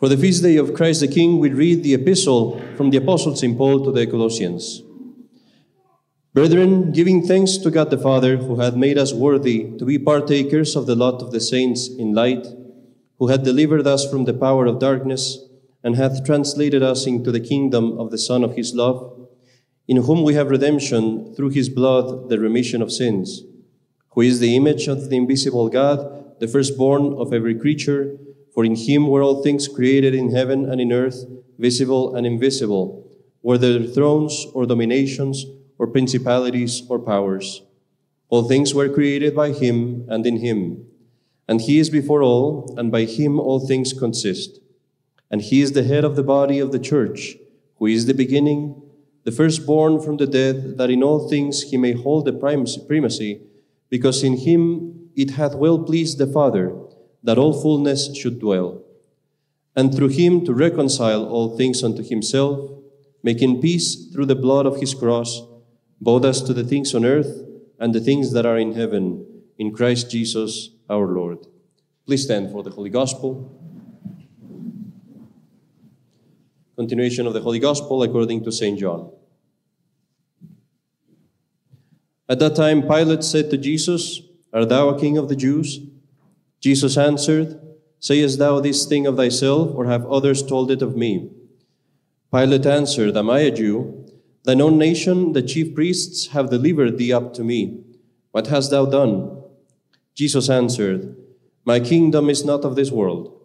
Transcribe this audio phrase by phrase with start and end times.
[0.00, 3.36] For the feast day of Christ the King, we read the epistle from the Apostle
[3.36, 3.54] St.
[3.54, 4.82] Paul to the Colossians.
[6.32, 10.74] Brethren, giving thanks to God the Father, who hath made us worthy to be partakers
[10.74, 12.46] of the lot of the saints in light,
[13.18, 15.38] who hath delivered us from the power of darkness,
[15.84, 19.28] and hath translated us into the kingdom of the Son of his love,
[19.86, 23.42] in whom we have redemption through his blood, the remission of sins,
[24.12, 28.16] who is the image of the invisible God, the firstborn of every creature.
[28.54, 31.24] For in him were all things created in heaven and in earth,
[31.58, 33.08] visible and invisible,
[33.42, 35.46] whether thrones or dominations
[35.78, 37.62] or principalities or powers.
[38.28, 40.86] All things were created by him and in him.
[41.48, 44.60] And he is before all, and by him all things consist.
[45.30, 47.36] And he is the head of the body of the church,
[47.78, 48.80] who is the beginning,
[49.24, 53.40] the firstborn from the dead, that in all things he may hold the primacy,
[53.88, 56.72] because in him it hath well pleased the Father
[57.22, 58.82] that all fullness should dwell,
[59.76, 62.70] and through him to reconcile all things unto himself,
[63.22, 65.42] making peace through the blood of his cross,
[66.00, 67.44] both as to the things on earth
[67.78, 69.26] and the things that are in heaven,
[69.58, 71.38] in Christ Jesus our Lord.
[72.06, 73.56] Please stand for the Holy Gospel.
[76.76, 78.78] Continuation of the Holy Gospel according to St.
[78.78, 79.12] John.
[82.28, 85.80] At that time, Pilate said to Jesus, Art thou a king of the Jews?
[86.60, 87.60] Jesus answered,
[87.98, 91.30] Sayest thou this thing of thyself, or have others told it of me?
[92.32, 94.06] Pilate answered, Am I a Jew?
[94.44, 97.84] Thine own nation, the chief priests, have delivered thee up to me.
[98.30, 99.42] What hast thou done?
[100.14, 101.16] Jesus answered,
[101.64, 103.36] My kingdom is not of this world.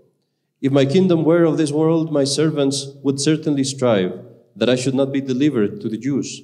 [0.61, 4.19] If my kingdom were of this world, my servants would certainly strive
[4.55, 6.41] that I should not be delivered to the Jews.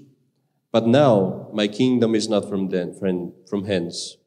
[0.72, 4.17] But now my kingdom is not from, then, from hence.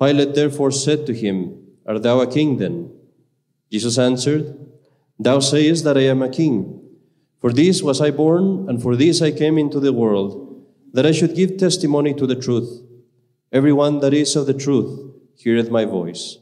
[0.00, 2.92] Pilate therefore said to him, Art thou a king then?
[3.70, 4.56] Jesus answered,
[5.18, 6.80] Thou sayest that I am a king.
[7.40, 11.12] For this was I born, and for this I came into the world, that I
[11.12, 12.82] should give testimony to the truth.
[13.52, 16.38] Everyone that is of the truth heareth my voice.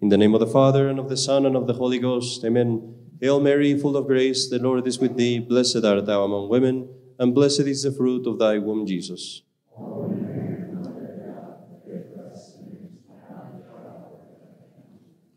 [0.00, 2.44] In the name of the Father, and of the Son, and of the Holy Ghost,
[2.44, 2.94] Amen.
[3.20, 5.40] Hail Mary, full of grace, the Lord is with thee.
[5.40, 9.42] Blessed art thou among women, and blessed is the fruit of thy womb, Jesus.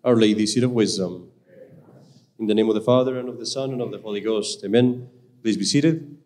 [0.03, 1.29] Our Lady, seat of wisdom.
[2.39, 4.63] In the name of the Father, and of the Son, and of the Holy Ghost.
[4.65, 5.07] Amen.
[5.43, 6.17] Please be seated.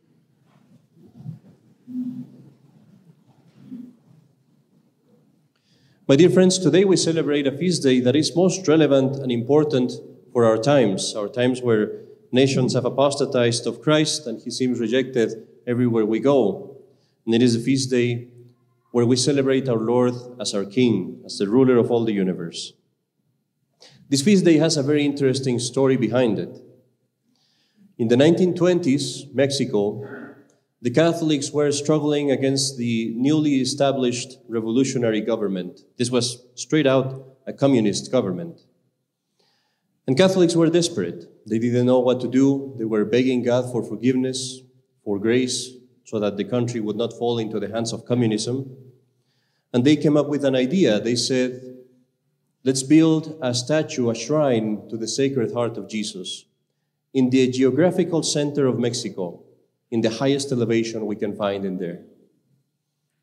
[6.07, 9.91] My dear friends, today we celebrate a feast day that is most relevant and important
[10.31, 11.99] for our times, our times where
[12.31, 16.77] nations have apostatized of Christ and he seems rejected everywhere we go.
[17.25, 18.29] And it is a feast day
[18.91, 22.71] where we celebrate our Lord as our King, as the ruler of all the universe.
[24.07, 26.61] This feast day has a very interesting story behind it.
[27.97, 30.07] In the 1920s, Mexico,
[30.79, 35.81] the Catholics were struggling against the newly established revolutionary government.
[35.97, 38.61] This was straight out a communist government.
[40.05, 41.25] And Catholics were desperate.
[41.47, 42.75] They didn't know what to do.
[42.77, 44.59] They were begging God for forgiveness,
[45.03, 45.71] for grace,
[46.03, 48.77] so that the country would not fall into the hands of communism.
[49.73, 50.99] And they came up with an idea.
[50.99, 51.74] They said,
[52.65, 56.45] Let's build a statue, a shrine to the Sacred Heart of Jesus
[57.13, 59.43] in the geographical center of Mexico,
[59.91, 62.01] in the highest elevation we can find in there.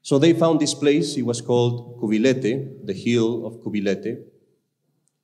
[0.00, 4.22] So they found this place, it was called Cubilete, the hill of Cubilete.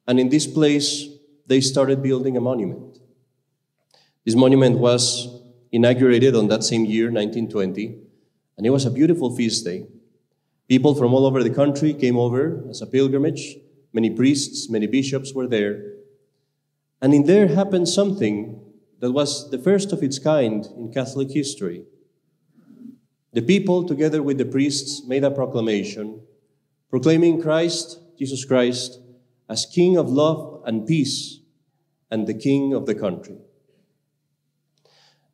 [0.09, 1.07] And in this place,
[1.47, 2.99] they started building a monument.
[4.25, 5.29] This monument was
[5.71, 8.01] inaugurated on that same year, 1920,
[8.57, 9.87] and it was a beautiful feast day.
[10.67, 13.59] People from all over the country came over as a pilgrimage
[13.93, 15.95] Many priests, many bishops were there.
[17.01, 18.61] And in there happened something
[19.01, 21.85] that was the first of its kind in Catholic history.
[23.33, 26.23] The people, together with the priests, made a proclamation
[26.91, 28.99] proclaiming Christ, Jesus Christ,
[29.49, 31.41] as King of love and peace
[32.11, 33.37] and the King of the country.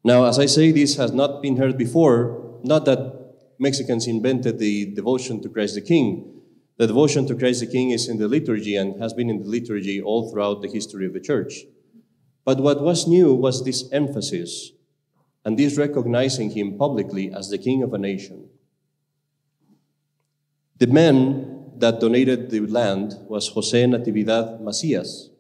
[0.02, 4.94] Now, as I say, this has not been heard before, not that Mexicans invented the
[4.94, 6.33] devotion to Christ the King,
[6.76, 9.49] the devotion to Christ the King is in the liturgy and has been in the
[9.49, 11.65] liturgy all throughout the history of the church.
[12.44, 14.73] But what was new was this emphasis
[15.44, 18.49] and this recognizing him publicly as the king of a nation.
[20.79, 25.31] The man that donated the land was Jose Natividad Macias,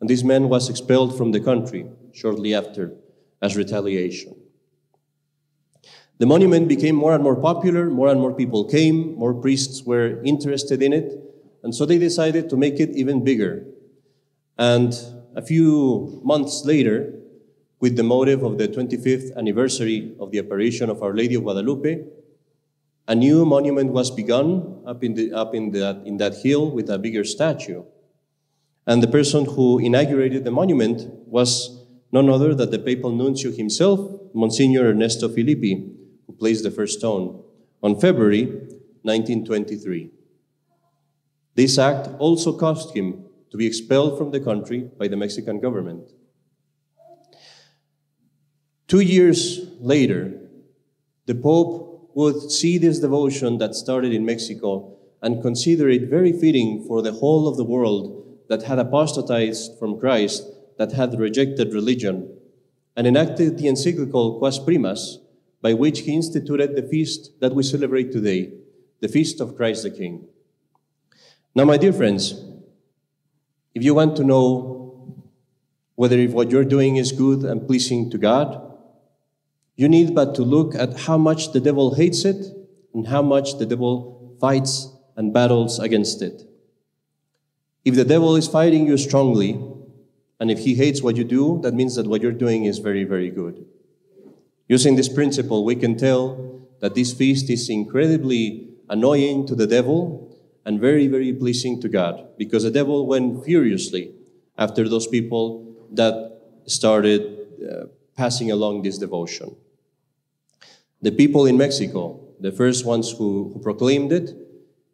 [0.00, 2.94] and this man was expelled from the country shortly after
[3.42, 4.34] as retaliation.
[6.20, 10.22] The monument became more and more popular, more and more people came, more priests were
[10.22, 11.18] interested in it,
[11.62, 13.64] and so they decided to make it even bigger.
[14.58, 14.92] And
[15.34, 17.14] a few months later,
[17.80, 22.04] with the motive of the 25th anniversary of the apparition of Our Lady of Guadalupe,
[23.08, 26.90] a new monument was begun up in, the, up in, that, in that hill with
[26.90, 27.82] a bigger statue.
[28.86, 31.82] And the person who inaugurated the monument was
[32.12, 35.96] none other than the papal nuncio himself, Monsignor Ernesto Filippi,
[36.30, 37.42] who placed the first stone
[37.82, 38.44] on February
[39.02, 40.10] 1923.
[41.56, 46.12] This act also caused him to be expelled from the country by the Mexican government.
[48.86, 50.38] Two years later,
[51.26, 56.84] the Pope would see this devotion that started in Mexico and consider it very fitting
[56.86, 60.44] for the whole of the world that had apostatized from Christ,
[60.78, 62.36] that had rejected religion,
[62.96, 65.18] and enacted the encyclical Quas Primas,
[65.62, 68.52] by which he instituted the feast that we celebrate today,
[69.00, 70.26] the Feast of Christ the King.
[71.54, 72.34] Now, my dear friends,
[73.74, 75.24] if you want to know
[75.96, 78.70] whether if what you're doing is good and pleasing to God,
[79.76, 82.46] you need but to look at how much the devil hates it
[82.94, 86.42] and how much the devil fights and battles against it.
[87.84, 89.62] If the devil is fighting you strongly,
[90.38, 93.04] and if he hates what you do, that means that what you're doing is very,
[93.04, 93.66] very good.
[94.70, 100.38] Using this principle, we can tell that this feast is incredibly annoying to the devil
[100.64, 104.14] and very, very pleasing to God because the devil went furiously
[104.56, 106.14] after those people that
[106.66, 107.20] started
[107.68, 107.86] uh,
[108.16, 109.56] passing along this devotion.
[111.02, 114.30] The people in Mexico, the first ones who, who proclaimed it,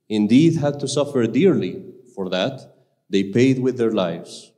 [0.09, 1.85] indeed had to suffer dearly
[2.15, 2.63] for that.
[3.11, 4.53] They paid with their lives.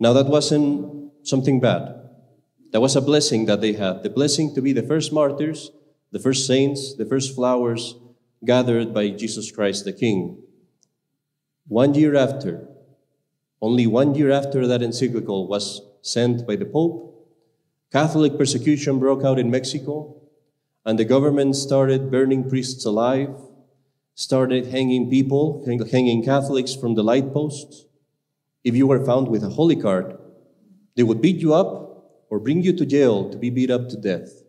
[0.00, 2.01] Now, that wasn't something bad.
[2.72, 5.70] That was a blessing that they had the blessing to be the first martyrs,
[6.10, 7.96] the first saints, the first flowers
[8.44, 10.42] gathered by Jesus Christ the King.
[11.68, 12.66] One year after,
[13.60, 17.10] only one year after that encyclical was sent by the Pope,
[17.92, 20.16] Catholic persecution broke out in Mexico,
[20.86, 23.34] and the government started burning priests alive,
[24.14, 27.84] started hanging people, hanging Catholics from the light posts.
[28.64, 30.16] If you were found with a holy card,
[30.96, 31.91] they would beat you up
[32.32, 34.42] or bring you to jail to be beat up to death.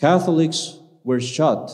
[0.00, 1.70] Catholics were shot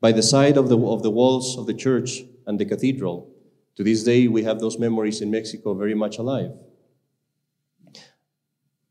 [0.00, 3.30] by the side of the, of the walls of the church and the cathedral.
[3.76, 6.50] To this day, we have those memories in Mexico very much alive.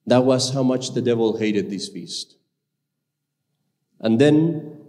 [0.06, 2.38] That was how much the devil hated this feast.
[4.00, 4.80] And then,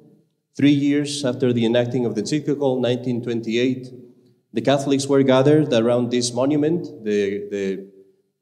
[0.57, 3.89] three years after the enacting of the encyclical, 1928,
[4.53, 7.98] the Catholics were gathered around this monument, the, the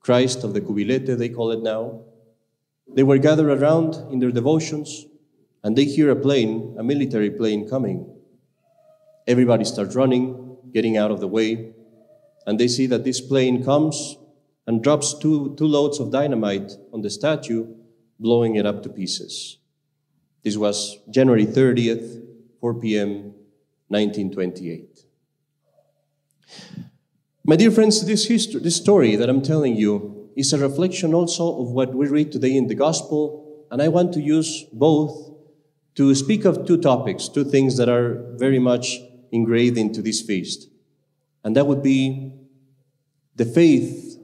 [0.06, 2.02] Christ of the Cubilete, they call it now.
[2.86, 5.04] They were gathered around in their devotions,
[5.64, 8.08] and they hear a plane, a military plane coming.
[9.26, 11.74] Everybody starts running, getting out of the way,
[12.46, 14.16] and they see that this plane comes
[14.68, 17.66] and drops two, two loads of dynamite on the statue,
[18.20, 19.58] blowing it up to pieces.
[20.44, 22.22] This was January 30th,
[22.60, 23.34] 4 p.m.,
[23.88, 25.02] 1928.
[27.48, 31.60] My dear friends, this, history, this story that I'm telling you is a reflection also
[31.60, 35.30] of what we read today in the gospel, and I want to use both
[35.94, 38.98] to speak of two topics, two things that are very much
[39.30, 40.68] engraved into this feast.
[41.44, 42.32] And that would be
[43.36, 44.18] the faith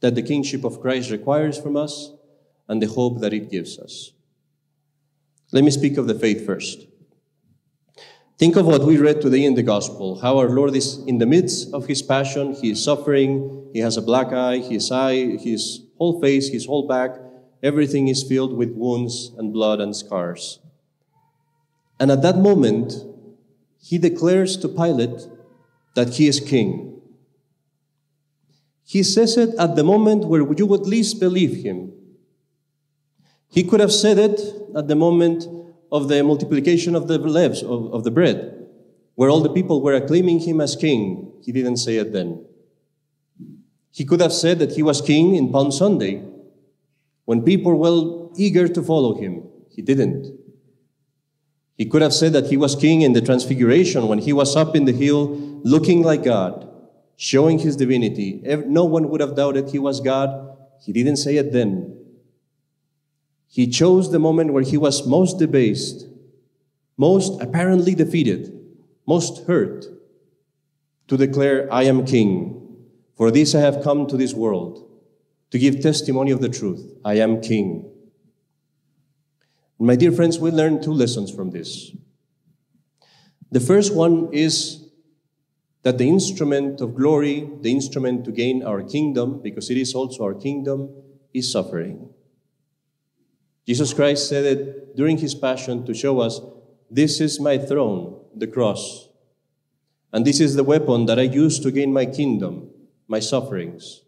[0.00, 2.10] that the kingship of Christ requires from us
[2.66, 4.10] and the hope that it gives us.
[5.52, 6.88] Let me speak of the faith first.
[8.36, 11.26] Think of what we read today in the gospel how our Lord is in the
[11.26, 15.82] midst of his passion, he is suffering, he has a black eye, his eye, his
[15.98, 17.12] whole face, his whole back,
[17.62, 20.58] everything is filled with wounds and blood and scars.
[22.00, 22.92] And at that moment,
[23.80, 25.28] he declares to Pilate
[25.94, 27.00] that he is king.
[28.84, 31.92] He says it at the moment where you would least believe him.
[33.48, 34.40] He could have said it
[34.76, 35.46] at the moment
[35.94, 38.66] of the multiplication of the leaves of, of the bread,
[39.14, 41.32] where all the people were acclaiming him as king.
[41.44, 42.44] He didn't say it then.
[43.92, 46.20] He could have said that he was king in Palm Sunday,
[47.26, 49.44] when people were eager to follow him.
[49.70, 50.36] He didn't.
[51.76, 54.74] He could have said that he was king in the transfiguration when he was up
[54.74, 56.68] in the hill looking like God,
[57.16, 58.42] showing his divinity.
[58.66, 60.56] No one would have doubted he was God.
[60.84, 62.03] He didn't say it then.
[63.54, 66.08] He chose the moment where he was most debased,
[66.96, 68.52] most apparently defeated,
[69.06, 69.86] most hurt,
[71.06, 72.60] to declare, I am king.
[73.16, 74.90] For this I have come to this world,
[75.52, 76.84] to give testimony of the truth.
[77.04, 77.88] I am king.
[79.78, 81.92] My dear friends, we learn two lessons from this.
[83.52, 84.84] The first one is
[85.84, 90.24] that the instrument of glory, the instrument to gain our kingdom, because it is also
[90.24, 90.90] our kingdom,
[91.32, 92.08] is suffering.
[93.66, 96.40] Jesus Christ said it during his passion to show us
[96.90, 99.08] this is my throne, the cross.
[100.12, 102.70] And this is the weapon that I use to gain my kingdom,
[103.08, 104.02] my sufferings.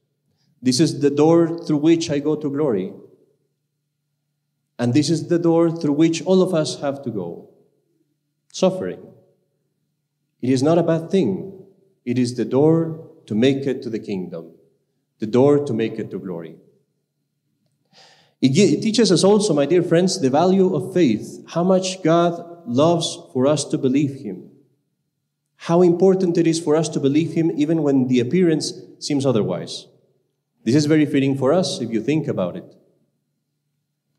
[0.62, 2.92] This is the door through which I go to glory.
[4.78, 7.50] And this is the door through which all of us have to go
[8.52, 9.00] suffering.
[10.40, 11.64] It is not a bad thing.
[12.04, 14.52] It is the door to make it to the kingdom,
[15.18, 16.56] the door to make it to glory.
[18.46, 23.18] It, teaches us also, my dear friends, the value of faith, how much God loves
[23.32, 24.50] for us to believe Him,
[25.56, 29.86] how important it is for us to believe Him even when the appearance seems otherwise.
[30.64, 32.76] This is very fitting for us if you think about it.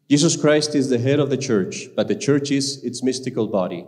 [0.10, 3.86] Jesus Christ is the head of the church, but the church is its mystical body.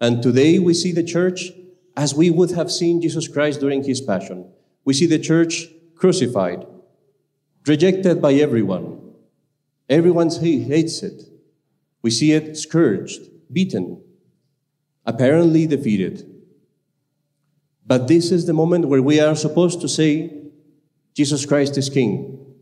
[0.00, 1.52] And today we see the church
[1.96, 4.50] as we would have seen Jesus Christ during his passion.
[4.84, 6.66] We see the church crucified,
[7.66, 9.03] rejected by everyone,
[9.88, 11.24] Everyone hates it.
[12.02, 13.20] We see it scourged,
[13.52, 14.02] beaten,
[15.04, 16.30] apparently defeated.
[17.86, 20.42] But this is the moment where we are supposed to say,
[21.14, 22.54] Jesus Christ is King.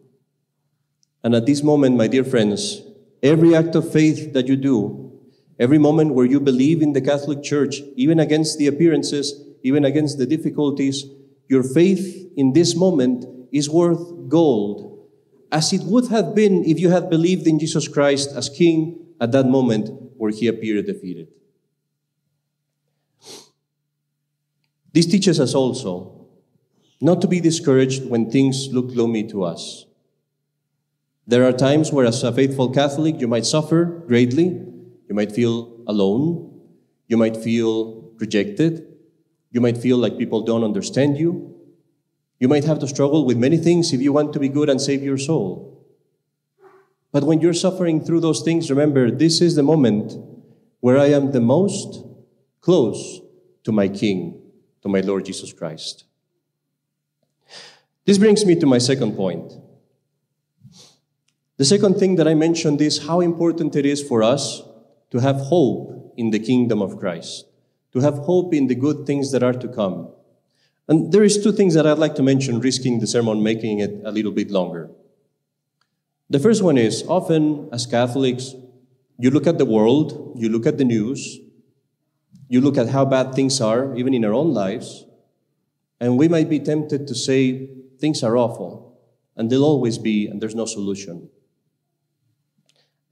[1.22, 2.82] And at this moment, my dear friends,
[3.22, 5.12] every act of faith that you do,
[5.60, 10.18] every moment where you believe in the Catholic Church, even against the appearances, even against
[10.18, 11.04] the difficulties,
[11.48, 14.91] your faith in this moment is worth gold
[15.52, 19.32] as it would have been if you had believed in Jesus Christ as King at
[19.32, 21.28] that moment where he appeared defeated.
[24.92, 26.26] This teaches us also
[27.00, 29.86] not to be discouraged when things look gloomy to us.
[31.26, 34.44] There are times where, as a faithful Catholic, you might suffer greatly,
[35.08, 36.60] you might feel alone,
[37.08, 38.86] you might feel rejected,
[39.50, 41.54] you might feel like people don't understand you,
[42.42, 44.80] you might have to struggle with many things if you want to be good and
[44.80, 45.86] save your soul.
[47.12, 50.14] But when you're suffering through those things, remember, this is the moment
[50.80, 52.04] where I am the most
[52.60, 53.20] close
[53.62, 54.42] to my King,
[54.82, 56.02] to my Lord Jesus Christ.
[58.06, 59.52] This brings me to my second point.
[61.58, 64.62] The second thing that I mentioned is how important it is for us
[65.12, 67.46] to have hope in the kingdom of Christ,
[67.92, 70.08] to have hope in the good things that are to come.
[70.88, 74.02] And there is two things that I'd like to mention, risking the sermon making it
[74.04, 74.90] a little bit longer.
[76.28, 78.54] The first one is often as Catholics,
[79.18, 81.38] you look at the world, you look at the news,
[82.48, 85.04] you look at how bad things are, even in our own lives,
[86.00, 88.98] and we might be tempted to say things are awful,
[89.36, 91.28] and they'll always be, and there's no solution.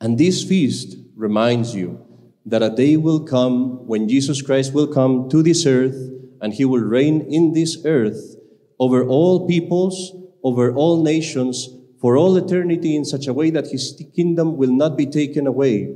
[0.01, 2.05] And this feast reminds you
[2.47, 6.65] that a day will come when Jesus Christ will come to this earth and he
[6.65, 8.37] will reign in this earth
[8.79, 11.69] over all peoples, over all nations,
[12.01, 15.95] for all eternity in such a way that his kingdom will not be taken away.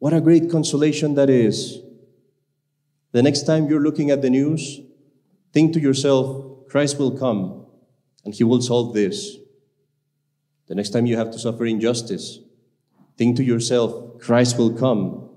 [0.00, 1.80] What a great consolation that is.
[3.12, 4.80] The next time you're looking at the news,
[5.52, 7.66] think to yourself, Christ will come
[8.24, 9.36] and he will solve this.
[10.66, 12.40] The next time you have to suffer injustice,
[13.16, 15.30] think to yourself, Christ will come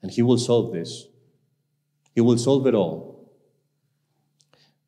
[0.00, 1.06] and he will solve this.
[2.14, 3.30] He will solve it all.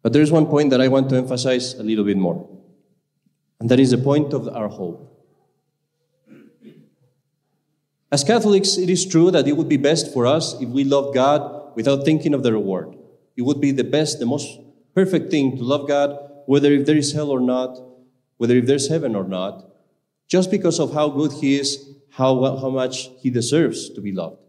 [0.03, 2.49] But there's one point that I want to emphasize a little bit more,
[3.61, 5.09] and that is the point of our hope.
[8.11, 11.15] As Catholics, it is true that it would be best for us if we love
[11.15, 12.95] God without thinking of the reward.
[13.37, 14.61] It would be the best, the most
[14.95, 17.79] perfect thing to love God, whether if there is hell or not,
[18.37, 19.65] whether if there's heaven or not,
[20.29, 24.42] just because of how good He is, how, how much He deserves to be loved.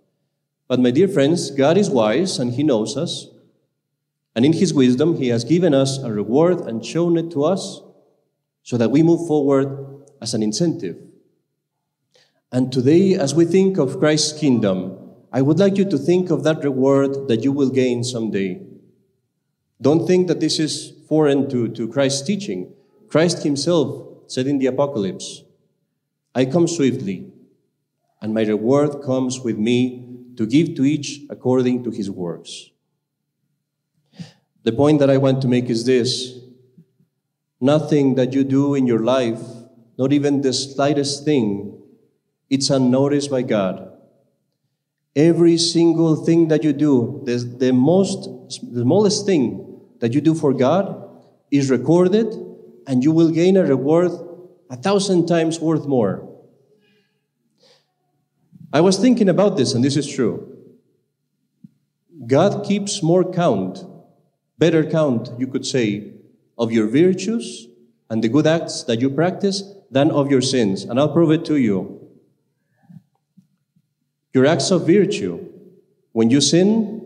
[0.67, 3.27] But, my dear friends, God is wise and He knows us.
[4.36, 7.82] And in His wisdom, He has given us a reward and shown it to us
[8.63, 10.98] so that we move forward as an incentive.
[12.51, 14.98] And today, as we think of Christ's kingdom,
[15.32, 18.62] I would like you to think of that reward that you will gain someday.
[19.82, 22.72] Don't think that this is foreign to, to Christ's teaching.
[23.10, 25.43] Christ Himself said in the Apocalypse,
[26.34, 27.32] I come swiftly,
[28.22, 32.70] and my reward comes with me to give to each according to his works.
[34.63, 36.40] The point that I want to make is this
[37.60, 39.42] nothing that you do in your life,
[39.98, 41.82] not even the slightest thing,
[42.50, 43.90] it's unnoticed by God.
[45.16, 48.24] Every single thing that you do, the, the most
[48.62, 51.10] the smallest thing that you do for God
[51.52, 52.28] is recorded,
[52.88, 54.12] and you will gain a reward
[54.70, 56.33] a thousand times worth more.
[58.74, 60.58] I was thinking about this, and this is true.
[62.27, 63.86] God keeps more count
[64.58, 66.13] better count, you could say,
[66.58, 67.68] of your virtues
[68.10, 70.84] and the good acts that you practice than of your sins.
[70.84, 72.08] And I'll prove it to you.
[74.34, 75.46] Your acts of virtue,
[76.13, 77.01] when you sin,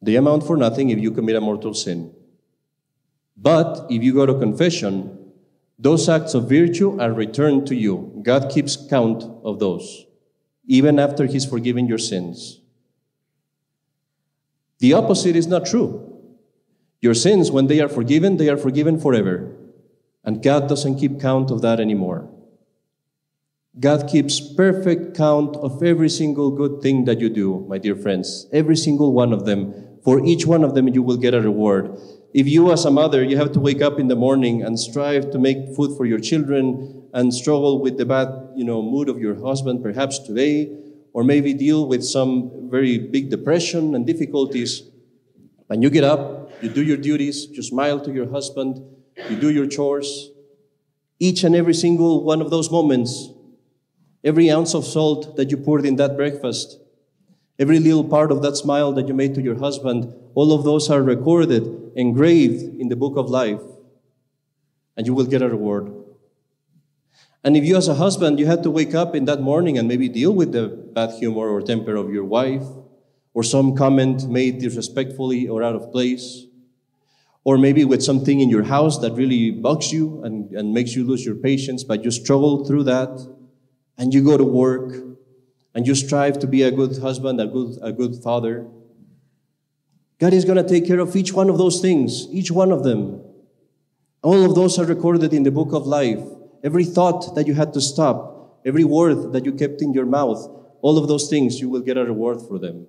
[0.00, 2.14] they amount for nothing if you commit a mortal sin.
[3.36, 5.32] But if you go to confession,
[5.78, 8.20] those acts of virtue are returned to you.
[8.22, 10.06] God keeps count of those,
[10.68, 12.60] even after He's forgiven your sins.
[14.78, 16.04] The opposite is not true.
[17.00, 19.56] Your sins, when they are forgiven, they are forgiven forever.
[20.22, 22.28] And God doesn't keep count of that anymore.
[23.80, 28.46] God keeps perfect count of every single good thing that you do, my dear friends.
[28.52, 29.72] Every single one of them.
[30.04, 31.98] For each one of them, you will get a reward.
[32.34, 35.30] If you, as a mother, you have to wake up in the morning and strive
[35.30, 39.18] to make food for your children and struggle with the bad, you know, mood of
[39.18, 40.76] your husband, perhaps today,
[41.14, 44.82] or maybe deal with some very big depression and difficulties,
[45.70, 48.80] and you get up, you do your duties, you smile to your husband,
[49.30, 50.30] you do your chores.
[51.18, 53.30] Each and every single one of those moments,
[54.22, 56.78] every ounce of salt that you poured in that breakfast,
[57.58, 60.88] every little part of that smile that you made to your husband, all of those
[60.90, 63.60] are recorded, engraved in the book of life,
[64.96, 65.92] and you will get a reward.
[67.44, 69.88] And if you, as a husband, you had to wake up in that morning and
[69.88, 72.64] maybe deal with the bad humor or temper of your wife,
[73.34, 76.44] or some comment made disrespectfully or out of place,
[77.44, 81.04] or maybe with something in your house that really bugs you and, and makes you
[81.04, 83.08] lose your patience, but you struggle through that,
[83.96, 84.92] and you go to work,
[85.74, 88.66] and you strive to be a good husband, a good, a good father.
[90.18, 92.82] God is going to take care of each one of those things, each one of
[92.82, 93.22] them.
[94.22, 96.24] All of those are recorded in the book of life.
[96.64, 100.44] Every thought that you had to stop, every word that you kept in your mouth,
[100.80, 102.88] all of those things, you will get a reward for them.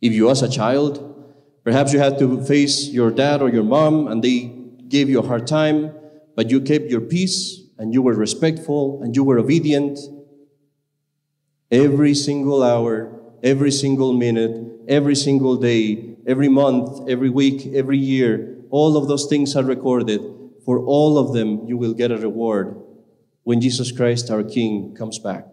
[0.00, 1.08] If you, as a child,
[1.62, 4.52] perhaps you had to face your dad or your mom and they
[4.88, 5.94] gave you a hard time,
[6.34, 9.98] but you kept your peace and you were respectful and you were obedient,
[11.72, 18.58] every single hour, every single minute, every single day, every month, every week, every year,
[18.70, 20.20] all of those things are recorded
[20.64, 22.76] for all of them, you will get a reward
[23.42, 25.46] when Jesus Christ, our King, comes back.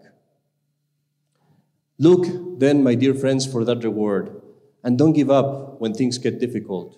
[1.98, 4.40] Look then, my dear friends, for that reward,
[4.84, 6.96] and don't give up when things get difficult.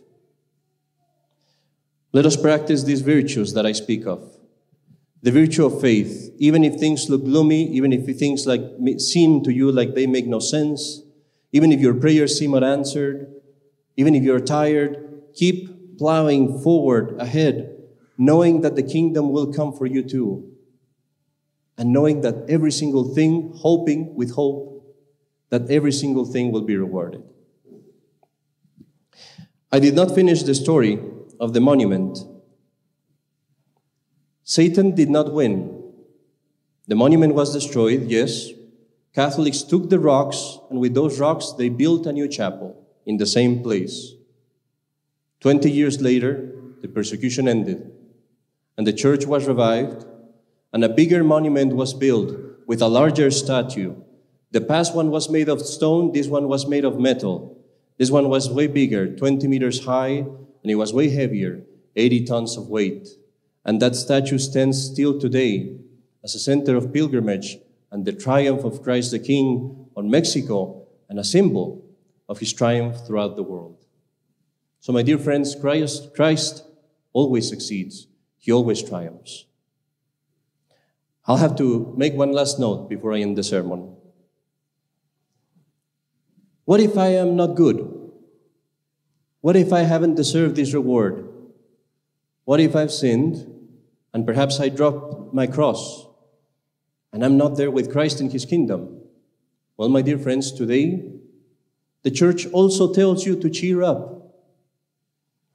[2.13, 4.32] Let us practice these virtues that I speak of.
[5.23, 8.63] The virtue of faith, even if things look gloomy, even if things like
[8.99, 11.03] seem to you like they make no sense,
[11.53, 13.33] even if your prayers seem unanswered,
[13.97, 17.73] even if you're tired, keep plowing forward ahead
[18.19, 20.49] knowing that the kingdom will come for you too,
[21.77, 24.97] and knowing that every single thing, hoping with hope,
[25.51, 27.23] that every single thing will be rewarded.
[29.71, 31.01] I did not finish the story
[31.41, 32.19] of the monument.
[34.57, 35.83] Satan did not win.
[36.87, 38.51] The monument was destroyed, yes.
[39.15, 43.25] Catholics took the rocks, and with those rocks, they built a new chapel in the
[43.25, 44.12] same place.
[45.41, 47.93] Twenty years later, the persecution ended
[48.77, 50.05] and the church was revived,
[50.73, 52.37] and a bigger monument was built
[52.67, 53.95] with a larger statue.
[54.51, 57.59] The past one was made of stone, this one was made of metal.
[57.97, 60.25] This one was way bigger, 20 meters high,
[60.62, 61.62] and it was way heavier,
[61.97, 63.09] 80 tons of weight.
[63.64, 65.77] And that statue stands still today
[66.25, 67.59] as a center of pilgrimage
[67.90, 71.85] and the triumph of Christ the King on Mexico and a symbol
[72.29, 73.85] of his triumph throughout the world.
[74.81, 76.64] So, my dear friends, Christ, Christ
[77.12, 78.09] always succeeds.
[78.38, 79.44] He always triumphs.
[81.27, 83.94] I'll have to make one last note before I end the sermon.
[86.64, 87.87] What if I am not good?
[89.40, 91.29] What if I haven't deserved this reward?
[92.44, 93.52] What if I've sinned
[94.14, 96.07] and perhaps I dropped my cross
[97.12, 99.01] and I'm not there with Christ in his kingdom?
[99.77, 101.12] Well, my dear friends, today
[102.03, 104.35] the church also tells you to cheer up.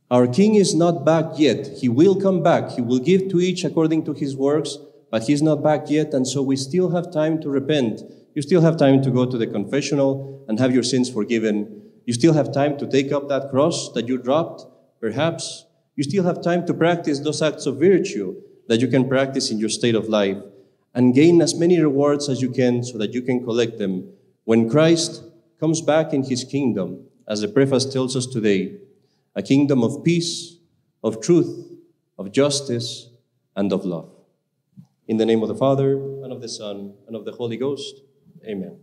[0.10, 1.68] Our king is not back yet.
[1.80, 2.72] He will come back.
[2.72, 4.78] He will give to each according to his works,
[5.12, 8.02] but he's not back yet, and so we still have time to repent.
[8.34, 11.82] You still have time to go to the confessional and have your sins forgiven.
[12.06, 14.66] You still have time to take up that cross that you dropped,
[15.02, 15.66] perhaps.
[15.98, 19.60] You still have time to practice those acts of virtue that you can practice in
[19.60, 20.38] your state of life
[20.94, 24.12] and gain as many rewards as you can so that you can collect them
[24.46, 25.24] when Christ
[25.60, 28.78] comes back in his kingdom, as the preface tells us today
[29.36, 30.58] a kingdom of peace,
[31.04, 31.70] of truth,
[32.18, 33.10] of justice,
[33.56, 34.10] and of love.
[35.08, 38.02] In the name of the Father, and of the Son, and of the Holy Ghost,
[38.46, 38.78] amen.